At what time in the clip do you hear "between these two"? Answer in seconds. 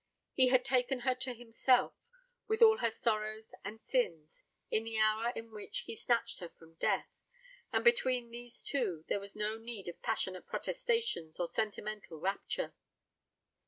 7.83-9.05